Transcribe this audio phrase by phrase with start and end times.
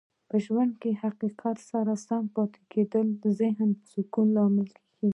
[0.29, 5.09] په ژوند کې د حقیقت سره سم پاتې کیدل د ذهنې سکون لامل کیږي.